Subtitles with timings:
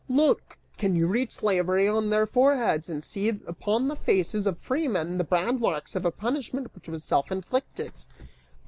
[0.09, 0.57] Look!
[0.79, 5.19] Can you read slavery on their foreheads, and see upon the faces of free men
[5.19, 7.93] the brand marks of a punishment which was self inflicted!"